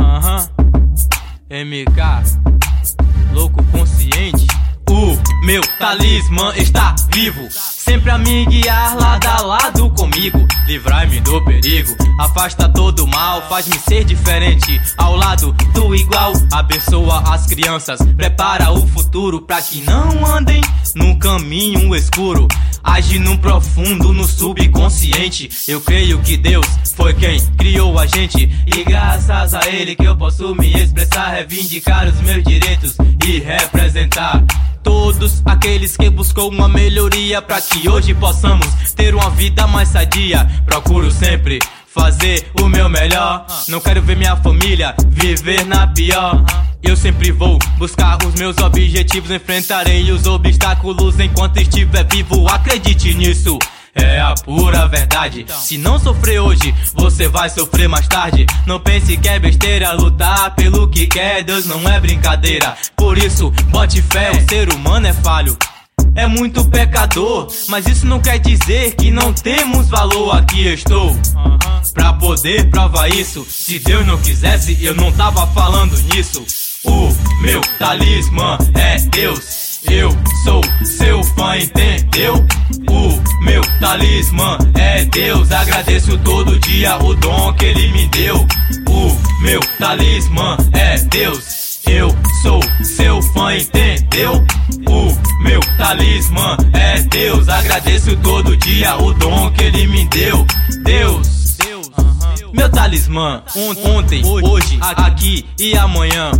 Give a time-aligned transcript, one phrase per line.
[0.00, 0.48] Aham.
[1.50, 4.46] MK, louco consciente.
[4.88, 7.48] O meu talismã está vivo
[7.90, 10.46] sempre a me guiar lado a lado comigo.
[10.68, 14.80] Livrai-me do perigo, afasta todo mal, faz-me ser diferente.
[14.96, 20.60] Ao lado do igual, abençoa as crianças, prepara o futuro para que não andem
[20.94, 22.46] num caminho escuro.
[22.84, 25.50] Age no profundo, no subconsciente.
[25.66, 28.48] Eu creio que Deus foi quem criou a gente.
[28.66, 32.96] E graças a Ele que eu posso me expressar, reivindicar os meus direitos
[33.26, 34.44] e representar.
[34.90, 40.44] Todos aqueles que buscou uma melhoria para que hoje possamos ter uma vida mais sadia.
[40.66, 43.46] Procuro sempre fazer o meu melhor.
[43.68, 46.44] Não quero ver minha família viver na pior.
[46.82, 52.48] Eu sempre vou buscar os meus objetivos, enfrentarei os obstáculos enquanto estiver vivo.
[52.48, 53.60] Acredite nisso.
[53.94, 55.44] É a pura verdade.
[55.48, 58.46] Se não sofrer hoje, você vai sofrer mais tarde.
[58.66, 61.42] Não pense que é besteira lutar pelo que quer.
[61.42, 62.76] Deus não é brincadeira.
[62.96, 65.56] Por isso, bote fé, o ser humano é falho.
[66.14, 70.36] É muito pecador, mas isso não quer dizer que não temos valor.
[70.36, 71.16] Aqui estou
[71.94, 73.44] pra poder provar isso.
[73.48, 76.44] Se Deus não quisesse, eu não tava falando nisso.
[76.84, 77.08] O
[77.42, 79.80] meu talismã é Deus.
[79.88, 80.10] Eu
[80.44, 82.34] sou seu fã, entendeu?
[82.88, 85.50] O meu talismã é Deus.
[85.50, 88.46] Agradeço todo dia o dom que ele me deu.
[88.88, 91.80] O meu talismã é Deus.
[91.86, 94.44] Eu sou seu fã, entendeu?
[94.88, 97.48] O meu talismã é Deus.
[97.48, 100.46] Agradeço todo dia o dom que ele me deu.
[100.84, 101.40] Deus.
[102.52, 103.42] Meu talismã,
[103.84, 106.32] ontem, hoje, aqui e amanhã.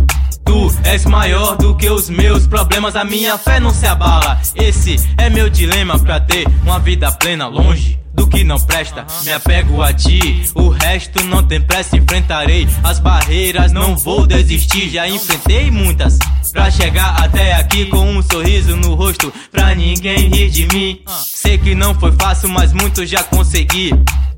[0.51, 4.37] Tu és maior do que os meus problemas, a minha fé não se abala.
[4.53, 9.07] Esse é meu dilema pra ter uma vida plena longe do que não presta.
[9.23, 11.95] Me apego a ti, o resto não tem pressa.
[11.95, 14.89] Enfrentarei as barreiras, não vou desistir.
[14.89, 16.19] Já enfrentei muitas
[16.51, 20.99] pra chegar até aqui com um sorriso no rosto, pra ninguém rir de mim.
[21.07, 23.91] Sei que não foi fácil, mas muito já consegui.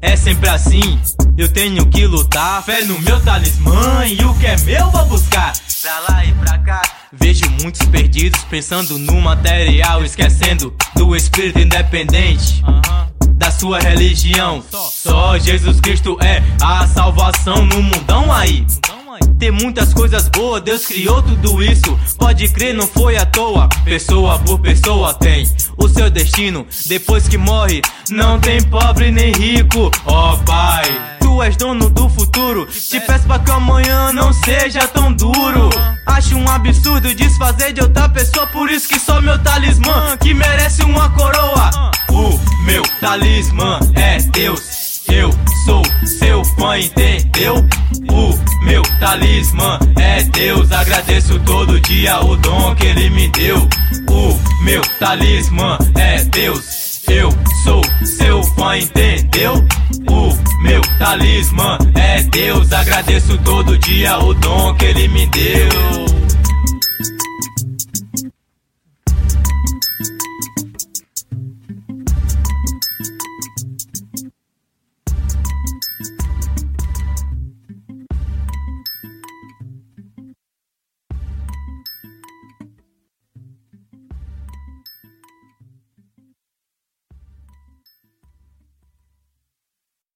[0.05, 0.99] É sempre assim,
[1.37, 2.61] eu tenho que lutar.
[2.61, 6.57] Fé no meu talismã e o que é meu vou buscar pra lá e pra
[6.57, 6.81] cá.
[7.13, 12.61] Vejo muitos perdidos pensando no material, esquecendo do espírito independente.
[13.35, 18.67] Da sua religião, só Jesus Cristo é a salvação no mundão aí.
[19.43, 21.99] Tem muitas coisas boas, Deus criou tudo isso.
[22.17, 23.67] Pode crer, não foi à toa.
[23.83, 25.45] Pessoa por pessoa tem
[25.75, 26.65] o seu destino.
[26.85, 29.91] Depois que morre, não tem pobre nem rico.
[30.05, 32.65] Ó oh, Pai tu és dono do futuro.
[32.67, 35.69] Te peço pra que amanhã não seja tão duro.
[36.05, 40.83] Acho um absurdo desfazer de outra pessoa, por isso que sou meu talismã, que merece
[40.83, 41.91] uma coroa.
[42.09, 45.01] O meu talismã é Deus.
[45.09, 45.29] Eu
[45.65, 47.55] sou seu fã, entendeu?
[49.03, 50.71] Talismã é Deus.
[50.71, 53.57] Agradeço todo dia o dom que ele me deu.
[54.09, 57.01] O meu talismã é Deus.
[57.09, 57.29] Eu
[57.65, 59.55] sou seu fã, entendeu?
[60.09, 62.71] O meu talismã é Deus.
[62.71, 66.22] Agradeço todo dia o dom que ele me deu.